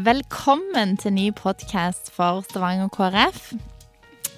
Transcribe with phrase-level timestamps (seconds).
[0.00, 3.50] Velkommen til ny podkast for Stavanger KrF.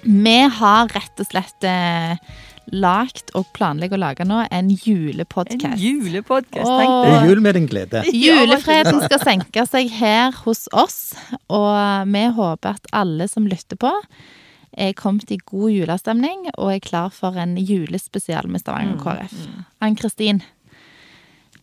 [0.03, 2.17] Vi har rett og slett eh,
[2.73, 5.79] lagt og planlegger å lage nå en En julepodkast.
[5.79, 6.81] julepodkast, Åh.
[6.81, 7.29] tenkte jeg.
[7.29, 8.01] jul med din glede.
[8.11, 11.13] Julefreden skal senke seg her hos oss,
[11.47, 13.93] og vi håper at alle som lytter på,
[14.73, 19.39] er kommet i god julestemning og er klar for en julespesial med Stavanger KrF.
[19.79, 20.41] Ann-Kristin,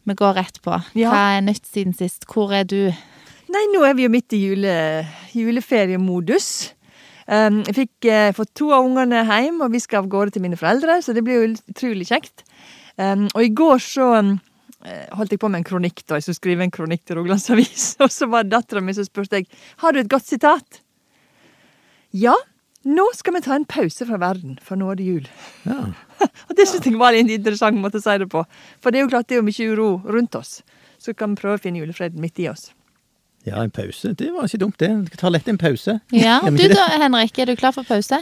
[0.09, 0.78] vi går rett på.
[0.96, 2.24] Hva er nytt siden sist?
[2.30, 2.95] Hvor er du?
[3.50, 4.72] Nei, nå er vi jo midt i jule,
[5.34, 6.46] juleferiemodus.
[7.30, 10.45] Um, jeg fikk eh, fått to av ungene hjem, og vi skal av gårde til
[10.45, 12.44] mine foreldre, så det blir jo utrolig kjekt.
[12.94, 16.18] Um, og i går så eh, holdt jeg på med en kronikk, da.
[16.18, 17.88] Jeg skulle skrive en kronikk til Rogalands Avis.
[18.05, 19.50] Og så var dattera mi som spurte jeg,
[19.82, 20.82] har du et godt sitat.
[22.14, 22.36] Ja,
[22.86, 25.30] nå skal vi ta en pause fra verden, for nå er det jul.
[25.66, 25.84] Ja.
[26.48, 28.47] Og det synes jeg var en interessant måte å si det på.
[28.78, 30.60] For det er jo klart det er jo mye uro rundt oss.
[31.03, 32.70] Så kan vi prøve å finne julefreden midt i oss.
[33.46, 34.12] Ja, en pause.
[34.19, 34.91] Det var ikke dumt, det.
[35.12, 35.98] Vi tar lett en pause.
[36.12, 38.20] Ja, du da, Henrik, er du klar for pause?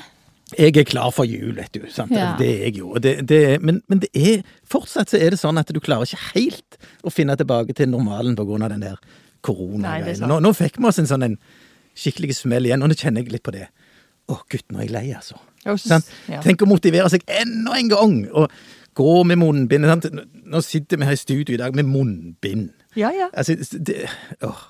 [0.56, 1.83] Jeg er klar for jul, vet du.
[1.92, 2.14] Sant?
[2.14, 2.30] Ja.
[2.38, 2.94] Det er jeg jo.
[3.02, 6.30] Det, det, men, men det er, fortsatt så er det sånn at du klarer ikke
[6.38, 10.25] helt å finne tilbake til normalen på grunn av den der er koronagreien.
[10.28, 11.36] Nå, nå fikk vi oss en sånn en
[11.98, 13.69] skikkelig smell igjen, og nå kjenner jeg litt på det.
[14.28, 15.38] Å, gutt, nå er jeg lei, altså.
[15.69, 16.41] Og ja.
[16.44, 18.48] Tenk å motivere seg enda en gang, og
[18.98, 19.88] gå med munnbind.
[19.88, 20.08] Sant?
[20.48, 22.70] Nå sitter vi her i studio i dag med munnbind.
[22.98, 23.28] Ja, ja.
[23.36, 24.08] Altså, det,
[24.47, 24.64] åh.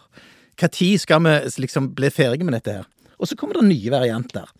[0.67, 2.87] Tid skal vi liksom bli ferdige med dette her?
[3.20, 4.51] Og så kommer det nye varianter.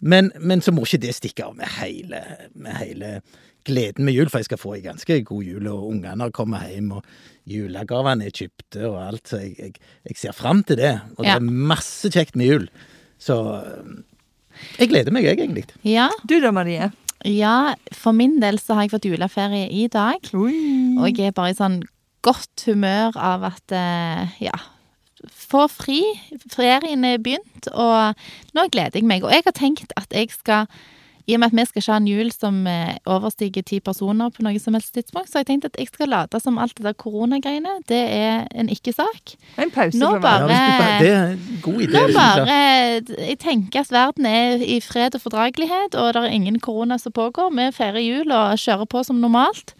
[0.00, 2.20] Men, men så må ikke det stikke av med hele,
[2.54, 3.22] med hele
[3.64, 6.64] gleden med jul, for jeg skal få ei ganske god jul, og ungene har kommet
[6.68, 7.04] hjem, og
[7.46, 9.72] julegavene er kjøpte og alt, så jeg, jeg,
[10.10, 10.96] jeg ser fram til det.
[11.16, 11.36] Og det Ja.
[11.36, 12.68] er masse kjekt med jul.
[13.22, 13.36] Så
[14.80, 15.64] jeg gleder meg, jeg, egentlig.
[15.86, 16.08] Ja.
[16.28, 16.90] Du da, Marie?
[17.24, 20.18] ja, for min del så har jeg fått juleferie i dag.
[20.34, 20.98] Ui.
[20.98, 21.82] Og jeg er bare i sånn
[22.26, 24.56] godt humør av at eh, ja,
[25.52, 26.00] få fri.
[26.52, 28.16] Ferien er begynt, og
[28.56, 29.22] nå gleder jeg meg.
[29.28, 30.66] Og jeg har tenkt at jeg skal
[31.30, 34.32] i og med at vi skal ikke ha en jul som eh, overstiger ti personer
[34.34, 36.74] på noe som helst tidspunkt, så har jeg tenkt at jeg skal late som alt
[36.74, 39.36] det der koronagreiene, det er en ikke-sak.
[39.62, 41.92] En pause Nå fra bare- Ja, det er en god idé.
[41.94, 42.58] Nå bare
[43.28, 47.14] Jeg tenker at verden er i fred og fordragelighet, og det er ingen korona som
[47.14, 47.54] pågår.
[47.54, 49.76] Vi feirer jul og kjører på som normalt.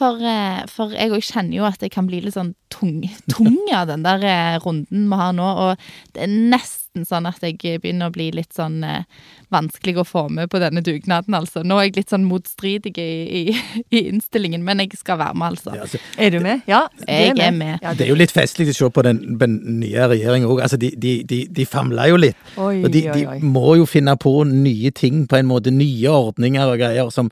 [0.00, 3.58] For, eh, for jeg òg kjenner jo at jeg kan bli litt sånn tung, tung
[3.76, 5.48] av den der eh, runden vi har nå.
[5.66, 9.04] Og det er nesten sånn at jeg begynner å bli litt sånn eh,
[9.52, 11.60] vanskelig å få med på denne dugnaden, altså.
[11.66, 13.10] Nå er jeg litt sånn motstridig i,
[13.42, 13.44] i,
[13.98, 15.76] i innstillingen, men jeg skal være med, altså.
[15.76, 16.64] Ja, altså, Er du med?
[16.70, 17.76] Ja, Jeg er med.
[17.84, 20.64] Ja, Det er jo litt festlig å se på den, den nye regjeringen òg.
[20.64, 22.52] Altså, de, de, de, de famler jo litt.
[22.56, 25.74] Oi, Og de, oi, de må jo finne på nye ting, på en måte.
[25.74, 27.28] Nye ordninger og greier som,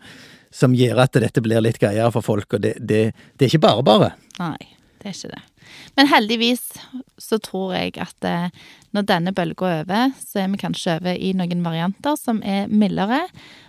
[0.51, 2.57] som gjør at dette blir litt greiere for folk.
[2.57, 3.05] Og det, det,
[3.37, 4.11] det er ikke bare bare.
[4.41, 5.45] Nei, det er ikke det.
[5.99, 6.63] Men heldigvis
[7.21, 8.49] så tror jeg at eh,
[8.97, 12.71] når denne bølga er over, så er vi kanskje over i noen varianter som er
[12.73, 13.21] mildere,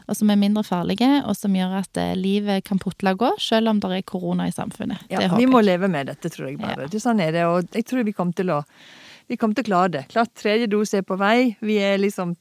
[0.09, 3.33] og som er mindre farlige, og som gjør at eh, livet kan putle og gå,
[3.43, 5.09] selv om det er korona i samfunnet.
[5.11, 6.87] Ja, det vi må leve med dette, tror jeg bare.
[6.87, 7.03] Ja.
[7.03, 8.63] Sånn er det, og jeg tror vi kommer til å
[9.29, 10.07] vi kommer til å klare det.
[10.09, 11.51] Klart tredje dose er på vei.
[11.61, 12.33] Vi er liksom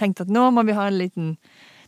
[0.00, 1.34] tenkt at nå må vi ha en liten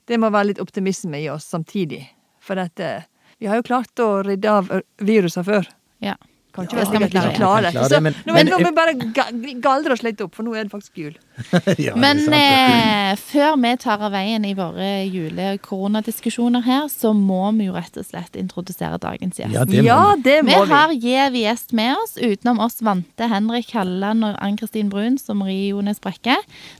[0.06, 2.04] Det må være litt optimisme i oss samtidig.
[2.40, 3.04] For dette
[3.38, 5.66] Vi har jo klart å rydde av ø, viruset før.
[6.00, 6.14] Ja.
[6.56, 7.30] Kan ikke Ja, være sikkert vi klare.
[7.30, 7.84] kan klare det.
[7.92, 10.64] Så men- nå, men- nå må vi bare galdre oss litt opp, for nå er
[10.64, 11.14] det faktisk jul.
[11.86, 17.50] ja, Men sant, eh, før vi tar av veien i våre jule-koronadiskusjoner her, så må
[17.58, 19.52] vi jo rett og slett introdusere dagens gjest.
[19.52, 20.22] ja, det må Ja, vi.
[20.22, 20.72] det må vi.
[20.72, 25.68] har gjev gjest med oss, utenom oss vante Henrik Halleland og Ann-Kristin Brun som Marie
[25.74, 26.36] Jones Brekke.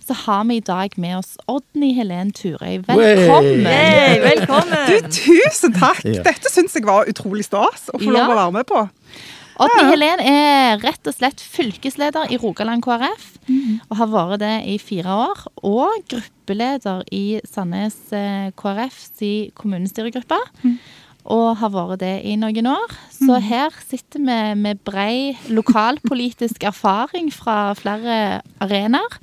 [0.07, 2.79] Så har vi i dag med oss Odny Helen Turøy.
[2.87, 3.67] Velkommen!
[3.67, 4.87] Hey, velkommen!
[4.89, 6.01] Du, tusen takk!
[6.05, 6.23] Ja.
[6.23, 8.13] Dette syns jeg var utrolig stas å få Ja.
[8.27, 8.89] lov å være med på.
[9.57, 13.27] Odny Helen er rett og slett fylkesleder i Rogaland KrF,
[13.89, 15.45] og har vært det i fire år.
[15.65, 17.97] Og gruppeleder i Sandnes
[18.59, 19.53] KrFs KrF Mm.
[19.57, 20.39] kommunestyregruppe.
[21.27, 22.93] Og har vært det i noen år.
[23.11, 29.17] Så her sitter vi med brei lokalpolitisk erfaring fra flere arenaer.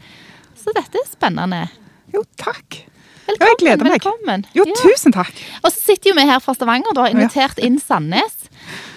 [0.57, 1.67] Så dette er spennende.
[2.13, 2.81] Jo, takk.
[3.23, 3.39] Velkommen.
[3.39, 3.93] Ja, jeg gleder meg.
[4.01, 4.45] Velkommen.
[4.53, 4.73] Jo, Ja.
[4.81, 5.33] tusen takk.
[5.63, 6.93] Og så sitter jo vi her fra Stavanger.
[6.93, 8.33] Du har invitert inn Sandnes.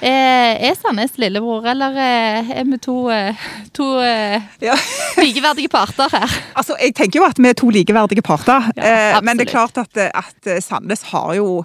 [0.03, 3.35] Eh, er Sandnes lillebror, eller eh, er vi to, eh,
[3.73, 4.75] to eh, Ja.
[5.23, 6.29] likeverdige parter her?
[6.57, 8.71] Altså, jeg tenker jo at vi er to likeverdige parter.
[8.77, 11.65] Eh, men det er klart at, at Sandnes har jo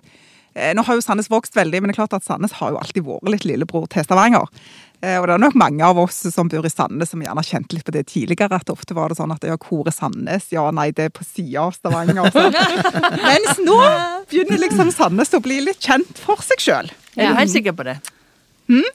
[0.52, 3.06] Nå har jo Sandnes vokst veldig, men det er klart at Sandnes har jo alltid
[3.08, 4.50] vært litt lillebror til Stavanger.
[5.02, 7.48] Eh, Og det er nok mange av oss som bor i Sandnes som gjerne har
[7.48, 8.60] kjent litt på det tidligere.
[8.62, 10.50] At ofte var det sånn at ja, hvor er Sandnes?
[10.54, 12.30] Ja, nei, det er på sida av Stavanger.
[13.30, 13.78] Mens nå
[14.30, 16.92] begynner liksom Sandnes å bli litt kjent for seg sjøl.
[17.18, 17.98] Er helt sikker på det?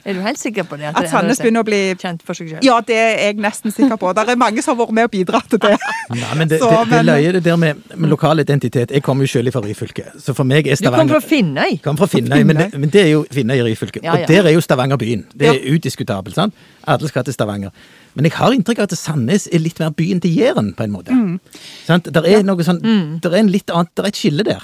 [0.05, 0.89] Er du helt sikker på det?
[0.97, 2.65] At Sandnes begynner å bli kjent for seg selv?
[2.67, 4.13] Ja, det er jeg nesten sikker på.
[4.17, 5.73] Det er mange som har vært med og bidratt til det.
[6.23, 8.91] Nei, men det, Så, det, det men- løye det der med, med lokal identitet.
[8.97, 11.77] Jeg kommer jo selv fra Ryfylke, så for meg er Stavanger Du kom fra Finnøy.
[11.85, 14.01] Kommer fra Finnøy, men, det- men det er jo Finnøy i Ryfylke.
[14.05, 14.23] Ja, ja.
[14.23, 15.27] Og der er jo Stavanger byen.
[15.37, 16.35] Det er udiskutabelt.
[16.39, 16.55] sant?
[16.87, 17.71] Alle skal til Stavanger.
[18.17, 20.93] Men jeg har inntrykk av at Sandnes er litt mer byen til Jæren, på en
[20.95, 21.13] måte.
[21.13, 21.35] Mm.
[21.85, 22.07] Sant?
[22.15, 22.81] Der er noe sånn,
[23.21, 24.63] der er en litt annet, der er et skille der.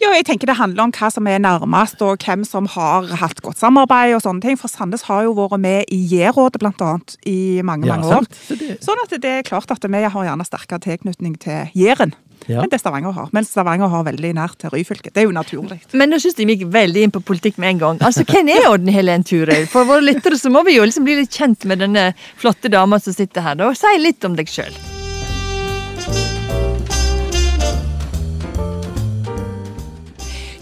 [0.00, 3.40] Ja, jeg tenker Det handler om hva som er nærmest, og hvem som har hatt
[3.42, 4.14] godt samarbeid.
[4.16, 4.56] og sånne ting.
[4.56, 8.26] For Sandnes har jo vært med i J-rådet blant annet i mange Ja, mange år.
[8.48, 12.12] Så det- Sånn at det er klart at vi har gjerne sterkere tilknytning til Jæren
[12.48, 12.60] Ja.
[12.62, 13.28] enn det Stavanger har.
[13.32, 15.12] Men Stavanger har veldig nært til Ryfylke.
[15.12, 15.80] Det er jo naturlig.
[15.92, 17.98] Men nå syns jeg vi gikk veldig inn på politikk med en gang.
[17.98, 19.66] Altså, Hvem er Odden Helen Turøy?
[19.66, 22.98] For våre lyttere så må vi jo liksom bli litt kjent med denne flotte dama
[23.00, 23.54] som sitter her.
[23.54, 23.72] da.
[23.72, 24.95] Si litt om deg sjøl.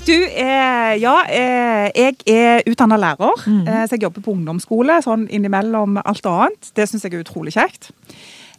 [0.05, 5.25] Du, eh, ja, eh, jeg er utdanna lærer, eh, så jeg jobber på ungdomsskole sånn
[5.33, 6.73] innimellom alt annet.
[6.77, 7.89] Det syns jeg er utrolig kjekt.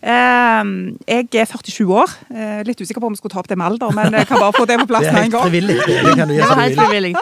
[0.02, 0.64] Eh,
[1.06, 2.10] jeg er 47 år.
[2.34, 4.42] Eh, litt usikker på om jeg skulle ta opp det med alder, men jeg kan
[4.42, 5.52] bare få det på plass med en gang.
[5.52, 6.02] Det er helt frivillig.
[6.10, 7.14] Det kan du gjøre frivillig.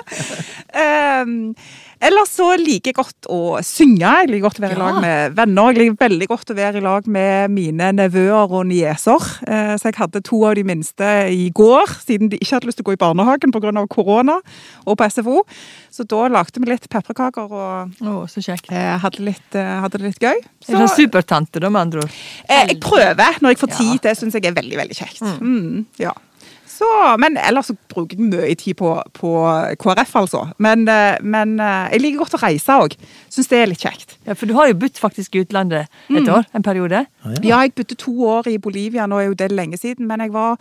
[2.04, 4.04] Ellers så liker jeg godt å synge.
[4.04, 5.70] Jeg liker godt å være i lag med venner.
[5.72, 9.30] Jeg liker veldig godt å være i lag med mine nevøer og nieser.
[9.48, 12.82] Eh, så jeg hadde to av de minste i går, siden de ikke hadde lyst
[12.82, 13.72] til å gå i barnehagen pga.
[13.88, 14.40] korona
[14.86, 15.46] og på SFO.
[15.94, 18.72] Så da lagde vi litt pepperkaker og oh, så kjekt.
[18.74, 20.44] eh, hadde, litt, eh, hadde det litt gøy.
[20.68, 22.20] Sånn supertante, da, med andre ord.
[22.50, 23.96] Jeg prøver når jeg får tid.
[23.96, 24.04] Ja.
[24.10, 25.24] Det syns jeg er veldig veldig kjekt.
[25.40, 26.12] Mm, ja.
[26.74, 26.88] Så,
[27.22, 29.34] men ellers så bruker jeg mye tid på, på
[29.82, 30.42] KrF, altså.
[30.64, 32.96] Men, eh, men eh, jeg liker godt å reise òg.
[33.34, 34.18] Syns det er litt kjekt.
[34.26, 37.06] Ja, For du har jo bodd faktisk i utlandet et år, en periode.
[37.46, 40.34] Ja, jeg bodde to år i Bolivia, nå er jo det lenge siden, men jeg
[40.34, 40.58] var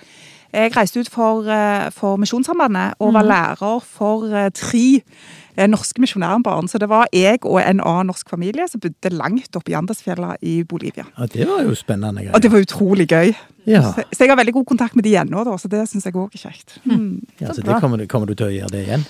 [0.52, 5.00] jeg reiste ut for, eh, for Misjonssambandet og var lærer for eh, tre
[5.56, 6.68] eh, norske misjonærbarn.
[6.68, 10.34] Så det var jeg og en annen norsk familie som bodde langt oppe i Andesfjella
[10.42, 11.04] i Bolivia.
[11.18, 12.34] Ja, det var jo spennende greier.
[12.36, 13.32] Og det var utrolig gøy.
[13.66, 16.04] Ja, Så, så jeg har veldig god kontakt med de ennå, da, så det syns
[16.08, 16.78] jeg òg er kjekt.
[16.84, 17.20] Mm.
[17.40, 19.04] ja, så det kommer, du- kommer du til å gjøre det igjen?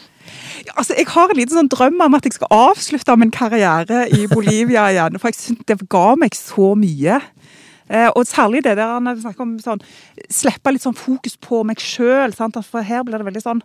[0.66, 4.04] Ja, Altså, jeg har en liten sånn drøm om at jeg skal avslutte min karriere
[4.12, 5.16] i Bolivia igjen.
[5.18, 7.18] For jeg syns det ga meg så mye.
[7.88, 9.84] Eh, og særlig det der når vi snakker om sånn,
[10.32, 12.34] slippe litt sånn fokus på meg sjøl.
[12.34, 13.62] For her blir det veldig sånn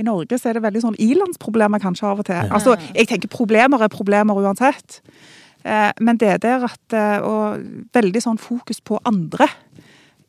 [0.00, 2.48] I Norge så er det veldig sånn ilandsproblemer kanskje av og til.
[2.48, 5.02] Altså, jeg tenker problemer er problemer uansett.
[5.64, 7.62] Eh, men det der at eh, Og
[7.94, 9.46] veldig sånn fokus på andre.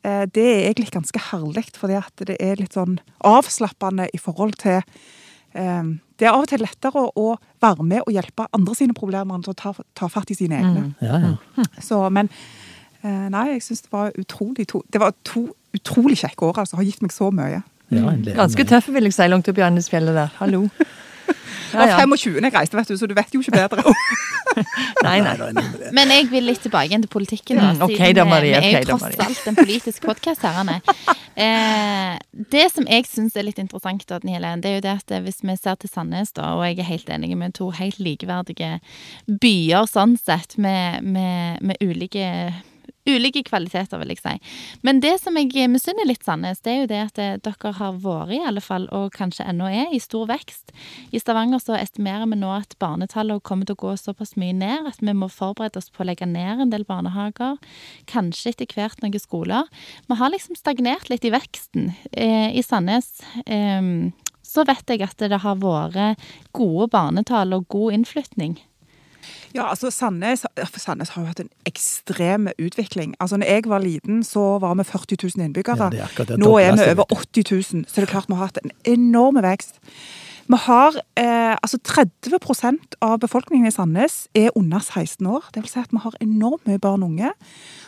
[0.04, 4.58] Eh, det er egentlig ganske herlig, fordi at det er litt sånn avslappende i forhold
[4.60, 4.82] til
[5.56, 5.84] eh,
[6.18, 7.28] Det er av og til lettere å,
[7.64, 10.82] være med og hjelpe andre sine problemer enn å ta, ta fatt i sine egne.
[11.00, 11.64] Ja, ja.
[11.80, 12.34] Så, men eh,
[13.04, 16.58] nei, jeg syns det var utrolig to, Det var to utrolig kjekke år.
[16.64, 16.76] altså.
[16.76, 17.62] Har gitt meg så mye.
[17.90, 20.30] ja Ganske tøffe, vil jeg si, langt opp i Andesfjellet der.
[20.38, 20.68] Hallo.
[21.74, 23.82] Det var 25 jeg reiste, vet du, så du vet jo ikke bedre.
[25.04, 25.34] Nei, nei.
[25.92, 27.58] Men jeg vil litt tilbake igjen til politikken.
[27.58, 30.70] Da, siden okay, da, vi- Marie, Vi er jo tross alt en politisk podkast her.
[31.34, 32.12] Eh,
[32.52, 35.42] det som jeg syns er litt interessant, da, Helen, det er jo det at hvis
[35.42, 38.78] vi ser til Sandnes, da, og jeg er helt enig med to helt likeverdige
[39.26, 42.28] byer sånn sett, med, med, med ulike
[43.04, 44.32] Ulike kvaliteter, vil jeg si.
[44.86, 47.98] Men det som jeg misunner litt Sandnes, det er jo det at eh, dere har
[48.00, 50.72] vært, i alle fall, og kanskje ennå er, i stor vekst.
[51.12, 54.88] I Stavanger så estimerer vi nå at barnetallet kommer til å gå såpass mye ned
[54.88, 57.60] at vi må forberede oss på å legge ned en del barnehager.
[58.10, 59.68] Kanskje etter hvert noen skoler.
[60.08, 61.92] Vi har liksom stagnert litt i veksten.
[62.12, 63.84] Eh, I Sandnes eh,
[64.44, 66.24] så vet jeg at det har vært
[66.56, 68.56] gode barnetall og god innflytning.
[69.54, 70.42] Ja, altså Sandnes,
[70.82, 73.14] Sandnes har jo hatt en ekstrem utvikling.
[73.22, 75.92] Altså når jeg var liten, så var vi 40 000 innbyggere.
[75.94, 76.38] Ja, er det.
[76.42, 79.38] Nå er vi over 80 000, så det er klart vi har hatt en enorm
[79.44, 79.78] vekst.
[80.44, 85.46] Vi har eh, altså 30% av befolkningen i Sandnes er under 16 år.
[85.54, 87.30] Det vil si at vi har enormt mye barn og unge.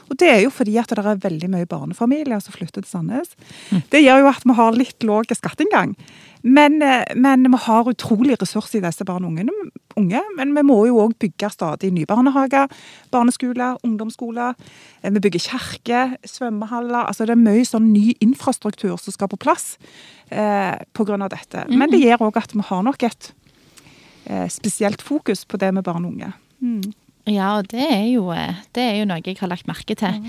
[0.06, 3.34] Og det er jo fordi at det er veldig mye barnefamilier som flytter til Sandnes.
[3.92, 5.96] Det gjør jo at vi har litt lav skatteinngang.
[6.46, 9.52] Men, eh, men vi har utrolig ressurs i disse barn og ungene,
[9.98, 10.20] unge.
[10.36, 12.70] Men vi må jo òg bygge stadig nye barnehager,
[13.10, 14.54] barneskoler, ungdomsskoler.
[15.02, 17.06] Eh, Vi bygger kirker, svømmehaller.
[17.06, 19.76] Altså det er mye sånn ny infrastruktur som skal på plass
[20.30, 21.28] eh, pga.
[21.28, 21.66] dette.
[21.68, 23.32] Men det gjør òg at vi har nok et
[24.26, 26.32] eh, spesielt fokus på det med barn og unge.
[26.60, 26.92] Mm.
[27.26, 30.20] Ja, og det er, jo, eh, det er jo noe jeg har lagt merke til.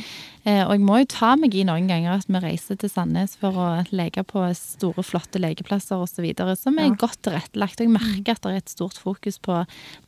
[0.48, 3.36] Eh, og jeg må jo ta meg i noen ganger at vi reiser til Sandnes
[3.38, 6.26] for å leke på store, flotte lekeplasser osv.
[6.58, 6.96] som er Ja.
[6.98, 7.80] godt tilrettelagt.
[7.80, 9.60] Og jeg merker at det er et stort fokus på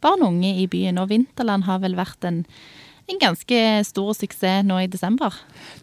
[0.01, 0.97] barn og unge i byen.
[0.97, 2.45] Og Vinterland har vel vært en,
[3.09, 5.33] en ganske stor suksess nå i desember.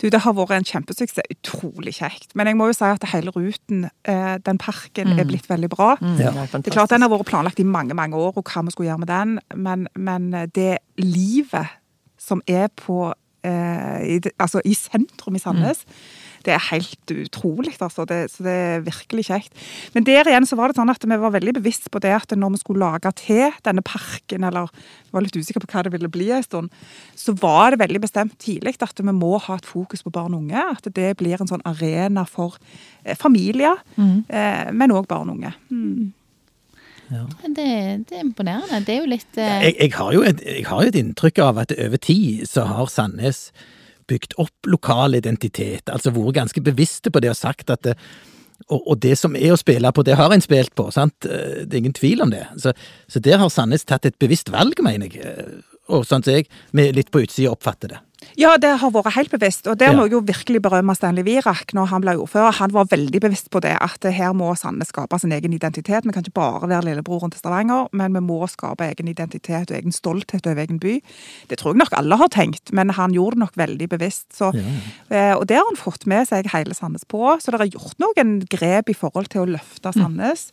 [0.01, 1.27] Du, Det har vært en kjempesuksess.
[1.33, 2.35] Utrolig kjekt.
[2.35, 5.97] Men jeg må jo si at hele ruten, eh, den parken, er blitt veldig bra.
[6.01, 6.31] Mm, Ja.
[6.31, 8.65] det er Det er klart Den har vært planlagt i mange mange år, og hva
[8.65, 9.41] vi skulle gjøre med den.
[9.55, 11.67] Men, men det livet
[12.19, 13.13] som er på
[13.45, 15.85] eh, i, altså, i sentrum i Sandnes,
[16.47, 17.75] det er helt utrolig.
[17.83, 18.07] Altså.
[18.09, 19.65] Det, så det er virkelig kjekt.
[19.95, 22.35] Men der igjen så var det sånn at vi var veldig bevisst på det at
[22.37, 25.95] når vi skulle lage til denne parken, eller vi var litt usikre på hva det
[25.95, 26.75] ville bli en stund,
[27.19, 30.45] så var det veldig bestemt tidlig at vi må ha et fokus på barn og
[30.45, 30.67] unge.
[30.77, 32.59] At det blir en sånn arena for
[33.05, 35.57] eh, familier, eh, men òg barn og unge.
[35.71, 36.15] Mm.
[37.07, 37.55] Det,
[38.09, 38.81] det er imponerende.
[38.83, 41.39] Det er jo litt eh, Jeg, jeg, har jo et, jeg har jo et inntrykk
[41.45, 43.51] av at over tid så har Sandnes
[44.09, 47.97] bygd opp lokal identitet, altså vært ganske bevisste på det og sagt at det,
[48.71, 51.27] og, og det som er å spille på, det har en spilt på, sant?
[51.29, 52.47] Eh, Det er ingen tvil om det.
[52.63, 52.73] Så,
[53.09, 55.23] så der har Sandnes tatt et bevisst valg, mener jeg.
[55.23, 57.99] Eh, Og sånn som jeg, med litt på utsida, oppfatter det.
[58.37, 59.65] Ja, det har vært helt bevisst.
[59.71, 62.59] Og der må jeg jo virkelig berømme Stanley Virak når han ble ordfører.
[62.59, 66.05] Han var veldig bevisst på det, at her må Sandnes skape sin egen identitet.
[66.05, 69.79] Vi kan ikke bare være lillebroren til Stavanger, men vi må skape egen identitet og
[69.79, 70.99] egen stolthet over egen by.
[71.49, 74.29] Det tror jeg nok alle har tenkt, men han gjorde det nok veldig bevisst.
[74.37, 75.39] Så, ja.
[75.39, 77.39] og det har han fått med seg hele Sandnes på.
[77.41, 80.51] Så det er gjort noen grep i forhold til å løfte Sandnes.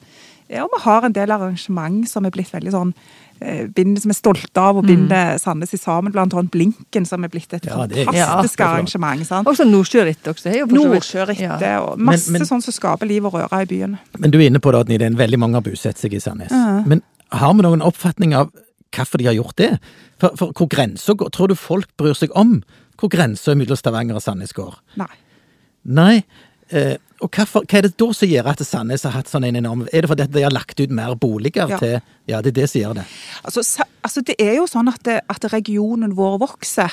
[0.52, 2.96] Ja, og vi har en del arrangement som er blitt veldig sånn
[3.44, 7.30] eh, som er stolte av å binde Sandnes i sammen, blant annet Blinken, som er
[7.34, 8.70] blitt et Ja, det er- fantastisk Ja.
[8.74, 9.26] arrangement.
[9.28, 9.48] sant?
[9.48, 10.34] Også Nordsjørittet.
[10.34, 10.68] også.
[10.68, 11.80] Nordsjørittet Ja.
[11.82, 13.98] og masse Men- men- sånn som skaper liv og røre i byen.
[14.20, 16.20] Men du er inne på det, at det er veldig mange har bosatt seg i
[16.20, 16.52] Sandnes.
[16.88, 18.52] Men har vi noen oppfatning av
[18.92, 19.80] hvorfor de har gjort det?
[20.20, 21.30] For, for hvor grensa går?
[21.32, 22.64] Tror du folk bryr seg om
[22.98, 24.76] hvor grensa mellom Stavanger og Sandnes går?
[24.96, 25.08] Nei.
[25.86, 26.24] Nei.
[26.72, 29.56] Eh, og hvorfor, hva er det da som gjør at Sandnes har hatt sånn en
[29.62, 31.78] enorm Er det fordi de har lagt ut mer boliger Ja.
[31.80, 33.06] til Ja, det er det som gjør det.
[33.46, 36.92] Altså, sa- altså det er jo sånn at, det, at regionen vår vokser.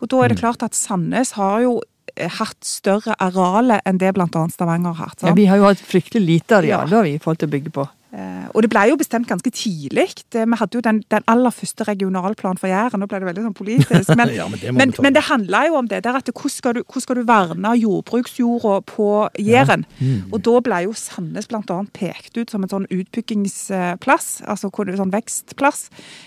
[0.00, 1.80] Og da er det klart at Sandnes har jo
[2.16, 4.26] eh, hatt større arealer enn det bl.a.
[4.52, 5.22] Stavanger har hatt.
[5.22, 7.02] Ja, vi har jo hatt fryktelig lite areal Ja.
[7.04, 7.88] i forhold til å bygge på.
[8.12, 10.10] Eh, Og det ble jo bestemt ganske tidlig.
[10.34, 13.00] Vi hadde jo den, den aller første regionalplanen for Jæren.
[13.00, 14.10] Nå ble det veldig sånn politisk.
[14.18, 16.76] Men, Ja, men det men, men det handla jo om det der at hvordan skal
[16.76, 19.08] du, hvordan skal du verne jordbruksjorda på
[19.40, 19.86] Jæren?
[20.00, 20.28] Mm.
[20.28, 21.78] Og da ble jo Sandnes bl.a.
[21.96, 25.86] pekt ut som en sånn utbyggingsplass, altså en sånn vekstplass,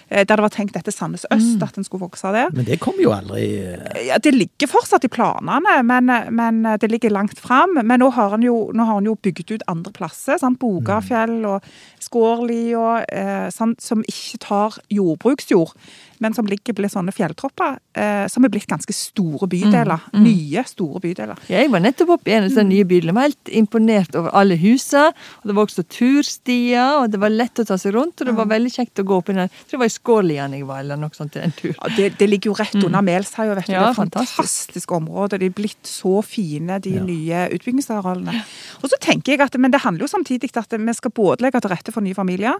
[0.09, 2.49] eh, der det var tenkt etter Sandnes øst, at en skulle vokse der.
[2.55, 6.89] Men det kom jo aldri eh, Ja, Det ligger fortsatt i planene, men, men det
[6.89, 7.77] ligger langt fram.
[7.83, 10.39] Men nå har han jo, jo bygd ut andre plasser.
[10.41, 10.57] Sant?
[10.59, 11.63] Bogafjell og
[11.99, 15.73] Skårlia, eh, som ikke tar jordbruksjord,
[16.19, 19.99] men som ligger på litt sånne fjelltropper, eh, som er blitt ganske store bydeler.
[20.13, 21.37] Nye, store bydeler.
[21.51, 23.11] Jeg var nettopp oppe i en av disse nye bydene.
[23.11, 25.11] Jeg var helt imponert over alle husene.
[25.43, 28.21] Og det var også turstier, og det var lett å ta seg rundt.
[28.21, 29.49] Og det var veldig kjekt å gå opp i den.
[29.49, 31.73] Jeg tror det var i Skålian jeg var, eller noe sånt, en tur.
[31.75, 33.73] Ja, det, det ligger jo rett under Melshaia, vet du.
[33.73, 34.35] Ja, det er et fantastisk.
[34.39, 35.39] fantastisk område.
[35.41, 37.03] De er blitt så fine, de Ja.
[37.05, 38.43] nye utbyggingsarealene.
[38.81, 41.61] Og så tenker jeg at, Men det handler jo samtidig at vi skal både legge
[41.61, 42.53] til rette for nye familier.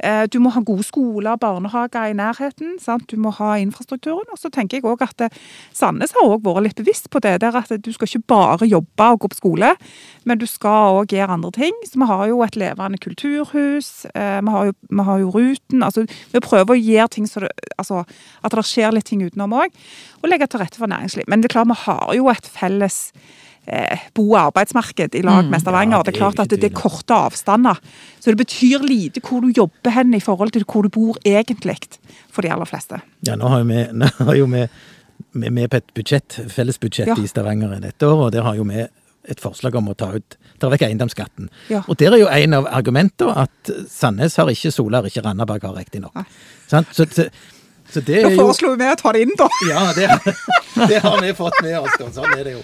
[0.00, 2.78] Eh, Du må ha gode skoler, barnehager i nærheten.
[2.80, 3.06] sant?
[3.08, 4.24] Du må ha infrastrukturen.
[4.32, 5.38] Og så tenker jeg også at eh,
[5.72, 7.40] Sandnes har også vært litt bevisst på det.
[7.40, 9.76] der at Du skal ikke bare jobbe og gå på skole,
[10.24, 11.72] men du skal òg gjøre andre ting.
[11.84, 14.06] Så vi har jo et levende kulturhus.
[14.14, 15.82] eh, Vi har jo, vi har jo Ruten.
[15.82, 18.04] altså Vi prøver å gjøre ting så det, altså,
[18.44, 19.68] at det skjer litt ting utenom òg.
[20.22, 21.24] Og legge til rette for næringsliv.
[21.28, 23.12] Men det er klart vi har jo et felles
[24.14, 25.98] bo- og arbeidsmarked i lag med Stavanger.
[25.98, 27.78] Ja, det det er klart at det, det er korte avstander.
[28.20, 31.76] Så det betyr lite hvor du jobber hen i forhold til hvor du bor egentlig,
[32.30, 32.98] for de aller fleste.
[33.26, 34.64] Ja, nå har jo vi, nå har jo vi,
[35.32, 37.16] vi med på et budsjett, fellesbudsjett Ja.
[37.22, 38.82] i Stavanger dette året, og der har jo vi
[39.30, 41.46] et forslag om å ta ut ta vekk eiendomsskatten.
[41.70, 41.84] Ja.
[41.86, 45.62] Og der er jo en av argumentene at Sandnes har ikke, Sola har ikke, Randaberg
[45.68, 46.18] har riktignok.
[46.70, 46.90] Sant?
[46.90, 47.28] Så, så,
[47.92, 49.46] så det Da er jo foreslo vi å ta det inn, da.
[49.70, 50.08] Ja, det,
[50.90, 51.94] det har vi fått med oss.
[52.14, 52.62] Sånn er det jo.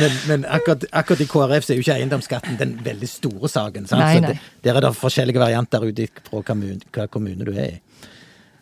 [0.00, 3.86] Men, men akkurat, akkurat i KrF så er jo ikke eiendomsskatten den veldig store saken.
[3.90, 4.02] Sant?
[4.02, 4.32] Nei, Så nei.
[4.36, 7.76] det, der er det forskjellige varianter ut fra hva kommune du er i.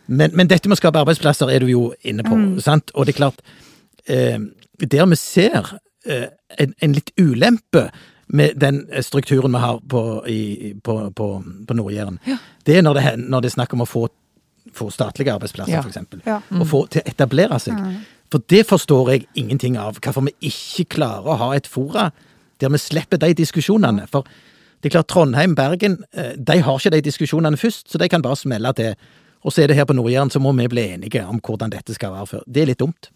[0.07, 2.93] Men, men dette med å skape arbeidsplasser er du jo inne på, sant?
[2.95, 3.40] Og det er klart,
[4.07, 4.38] eh,
[4.78, 5.73] der vi ser
[6.07, 6.28] eh,
[6.62, 7.88] en, en litt ulempe
[8.26, 11.26] med den strukturen vi har på, i, på, på,
[11.66, 12.21] på Nord-Jæren,
[12.66, 14.07] det er når det, når det er snakk om å få,
[14.75, 15.83] få statlige arbeidsplasser, Ja.
[15.83, 16.23] for eksempel.
[16.26, 16.61] Mm.
[16.62, 17.78] Og få til å etablere seg.
[18.33, 22.11] For det forstår jeg ingenting av, hvorfor vi ikke klarer å ha et fora
[22.61, 24.06] der vi slipper de diskusjonene.
[24.11, 24.26] For
[24.80, 28.23] det er klart, Trondheim, Bergen, eh, de har ikke de diskusjonene først, så de kan
[28.23, 28.95] bare smelle til.
[29.45, 31.95] Og så er det her på Nord-Jæren, så må vi bli enige om hvordan dette
[31.95, 32.42] skal være før.
[32.47, 33.11] Det er litt dumt.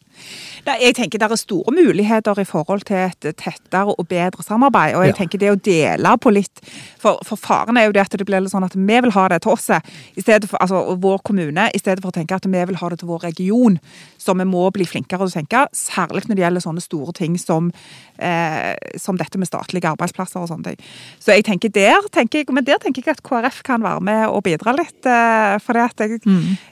[0.66, 4.94] Nei, jeg tenker Det er store muligheter i forhold til et tettere og bedre samarbeid.
[4.94, 5.18] og jeg Ja.
[5.24, 6.60] tenker Det å dele på litt
[6.98, 9.28] For, for faren er jo det at det blir litt sånn at vi vil ha
[9.28, 12.44] det til oss, i stedet for, altså vår kommune, i stedet for å tenke at
[12.44, 13.78] vi vil ha det til vår region.
[14.18, 17.38] Så vi må bli flinkere til å tenke, særlig når det gjelder sånne store ting
[17.38, 17.72] som,
[18.18, 20.76] eh, som dette med statlige arbeidsplasser og sånne ting.
[21.18, 24.28] Så jeg tenker der tenker jeg, Men der tenker jeg at KrF kan være med
[24.28, 25.06] og bidra litt.
[25.06, 26.20] Eh, for det at jeg,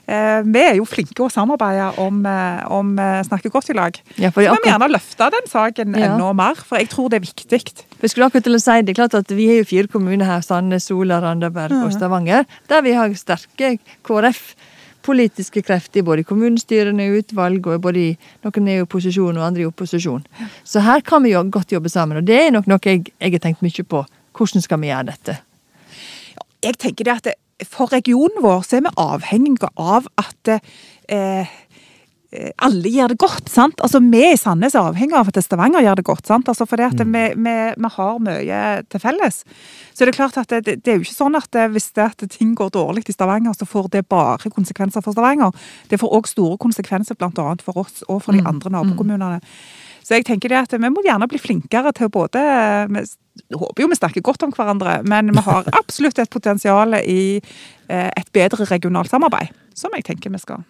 [0.07, 3.97] eh, vi er jo flinke å samarbeide om, eh, om eh, snakke godt i lag.
[4.19, 6.13] Ja, Så vi må gjerne løfte den saken Ja.
[6.13, 7.61] enda mer, for jeg tror det er viktig.
[8.01, 8.89] Jeg skulle akkurat til å si det.
[8.89, 12.81] er klart at Vi har jo fire kommuner her, Sandnes, Sola, Randaberg og Stavanger, der
[12.81, 18.85] vi har sterke KrF-politiske krefter i både kommunestyrene, utvalg, og både i, noen er i
[18.85, 20.23] opposisjon og andre i opposisjon.
[20.63, 23.31] Så her kan vi jo godt jobbe sammen, og det er nok noe jeg, jeg
[23.31, 24.05] har tenkt mye på.
[24.37, 25.39] Hvordan skal vi gjøre dette?
[26.63, 27.33] Jeg tenker det at
[27.67, 30.47] For regionen vår så er vi avhengige av at
[31.09, 31.45] eh,
[32.61, 33.49] alle gjør det godt.
[33.49, 33.79] sant?
[33.81, 36.27] Altså Vi i Sandnes er avhengig av at Stavanger gjør det godt.
[36.27, 36.49] sant?
[36.51, 39.41] Altså fordi at vi, vi, vi har mye til felles.
[39.93, 42.05] Så det er klart at det, det, er jo ikke sånn at det, hvis det
[42.05, 45.51] at ting går dårlig i Stavanger, så får det bare konsekvenser for Stavanger.
[45.89, 47.49] Det får òg store konsekvenser bl.a.
[47.65, 49.41] for oss og for de andre nabokommunene.
[50.05, 52.41] Så jeg tenker det at vi må gjerne bli flinkere til både
[52.89, 57.21] Vi håper jo vi snakker godt om hverandre, men vi har absolutt et potensial i
[57.37, 60.65] eh, et bedre regionalt samarbeid, som jeg tenker vi skal.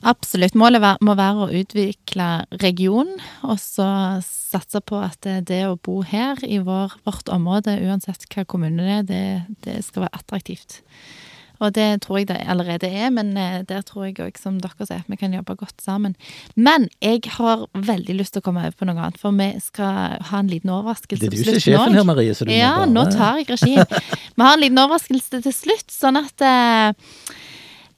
[0.00, 0.56] Absolutt.
[0.56, 2.28] Målet må være å utvikle
[2.62, 3.86] regionen, og så
[4.24, 8.80] satse på at det, det å bo her i vår, vårt område, uansett hva kommune
[8.80, 9.24] det er, det,
[9.66, 10.80] det skal være attraktivt.
[11.60, 14.86] Og det tror jeg det allerede er, men eh, der tror jeg òg, som dere
[14.86, 16.14] sier, at vi kan jobbe godt sammen.
[16.56, 20.16] Men jeg har veldig lyst til å komme over på noe annet, for vi skal
[20.30, 21.36] ha en liten overraskelse til slutt.
[21.36, 22.36] Det er du som er sjefen her, Marie.
[22.36, 23.84] Så du Ja, må nå tar jeg regien.
[24.40, 27.12] Vi har en liten overraskelse til slutt, sånn at eh,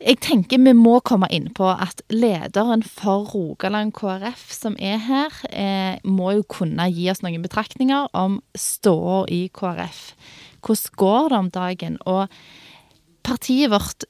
[0.03, 5.35] jeg tenker vi må komme inn på at lederen for Rogaland KrF som er her,
[5.51, 10.15] eh, må jo kunne gi oss noen betraktninger om ståa i KrF.
[10.63, 11.99] Hvordan går det om dagen?
[12.07, 12.29] Og
[13.23, 14.07] partiet vårt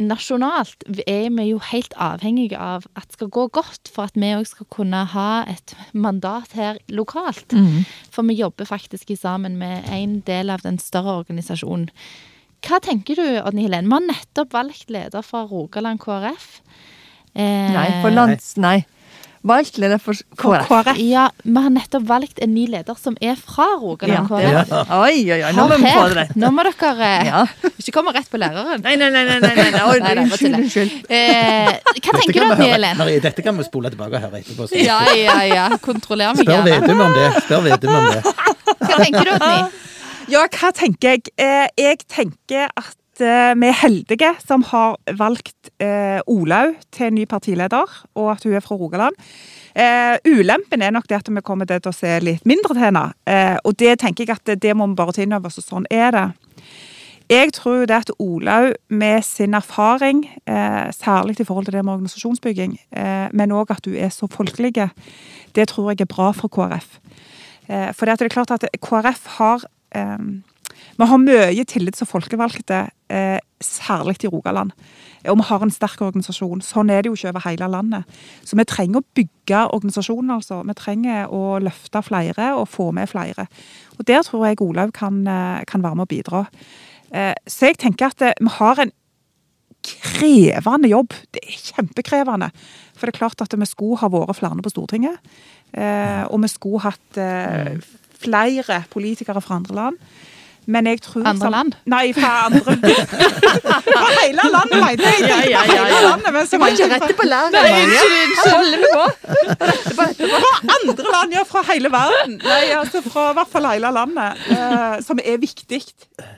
[0.00, 4.32] nasjonalt er vi jo helt avhengige av at det skal gå godt for at vi
[4.32, 7.52] òg skal kunne ha et mandat her lokalt.
[8.10, 11.90] For vi jobber faktisk sammen med en del av den større organisasjonen.
[12.66, 13.88] Hva tenker du, Odny Helene?
[13.88, 16.48] Vi har nettopp valgt leder fra Rogaland KrF.
[17.34, 18.54] Eh, Nei, for lands...
[18.60, 18.80] Nei.
[19.48, 20.66] Valgt leder for KrF.
[20.68, 20.98] KrF.
[21.00, 24.74] Ja, vi har nettopp valgt en ny leder som er fra Rogaland ja, KrF.
[24.74, 24.98] Ja.
[25.00, 26.34] Oi, oi, oi, nå må vi få det rett.
[26.36, 27.40] Nå må dere eh, Ja.
[27.80, 28.84] ikke komme rett på læreren.
[28.84, 29.84] Nei, nei, nei, nei, nei, nei, nei.
[29.88, 30.96] Oi, Nei, nei, unnskyld, unnskyld.
[31.08, 33.08] Eh, hva Dette tenker du, Helene?
[33.24, 34.68] Dette kan vi spole tilbake og høre etterpå.
[34.76, 35.68] Ja, ja, ja.
[35.80, 36.80] Kontroller meg Spør gjerne.
[36.84, 37.28] Vedum om det.
[37.46, 38.20] Spør Vedum om det.
[38.76, 39.86] Hva tenker du, Odny?
[40.30, 41.30] Ja, hva tenker jeg?
[41.42, 47.24] Eh, jeg tenker at eh, vi er heldige som har valgt eh, Olaug til ny
[47.26, 49.16] partileder, og at hun er fra Rogaland.
[49.74, 53.02] Eh, ulempen er nok det at vi kommer til å se litt mindre til henne.
[53.64, 56.14] Og det tenker jeg at det, må vi bare ta inn over oss, sånn er
[56.14, 56.24] det.
[57.30, 60.22] Jeg tror det at Olaug med sin erfaring,
[60.94, 62.78] særlig i forhold til det med organisasjonsbygging,
[63.34, 64.76] men òg at hun er så folkelig,
[65.58, 66.98] det tror jeg er bra for KrF.
[67.94, 69.66] For det, er klart at KrF har
[71.00, 74.72] Vi har mye tillit som folkevalgte, eh, særlig i Rogaland.
[75.28, 76.62] Og vi har en sterk organisasjon.
[76.64, 78.04] Sånn er det jo ikke over hele landet.
[78.44, 80.62] Så vi trenger å bygge organisasjonen, altså.
[80.66, 83.48] Vi trenger å løfte flere og få med flere.
[83.98, 86.46] Og der tror jeg Olaug kan, eh, kan være med å bidra.
[87.12, 88.92] Eh, Så jeg tenker at vi har en
[89.82, 91.08] krevende jobb.
[91.32, 92.50] Det er kjempekrevende.
[92.94, 95.18] For det er klart at vi skulle ha vært flere på Stortinget.
[96.30, 97.78] Og vi skulle hatt eh,
[98.22, 100.04] flere politikere fra andre land.
[100.70, 101.72] Men jeg tror Andre som, land?
[101.88, 102.60] Nei, fra andre
[103.86, 105.22] Fra hele landet, mener jeg!
[105.24, 106.00] Ja, ja, ja, ja.
[106.04, 108.34] landet, men så må ikke rette på læreren, Nei, unnskyld.
[108.36, 109.06] Her holder vi på.
[109.96, 111.44] fra andre land, ja.
[111.48, 112.36] Fra hele verden.
[112.44, 114.44] Nei, altså fra i hvert fall hele landet.
[114.54, 115.80] eh, som er viktig.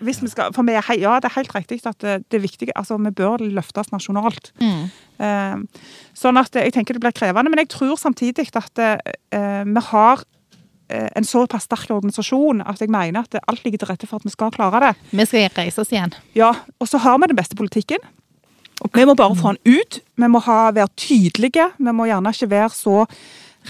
[0.06, 2.46] Hvis vi skal, for vi er, ja, det er helt riktig at det, det er
[2.46, 2.70] viktig.
[2.78, 4.52] Altså, vi bør løftes nasjonalt.
[4.62, 4.84] Mm.
[5.22, 7.52] Eh, sånn at jeg tenker det blir krevende.
[7.52, 10.24] Men jeg tror samtidig at eh, vi har
[11.16, 14.34] en såpass sterk organisasjon at jeg mener at alt ligger til rette for at vi
[14.34, 14.92] skal klare det.
[15.12, 16.12] Vi skal reise oss igjen.
[16.38, 18.02] Ja, Og så har vi den beste politikken.
[18.92, 20.00] Vi må bare få den ut.
[20.18, 21.70] Vi må ha, være tydelige.
[21.78, 23.04] Vi må gjerne ikke være så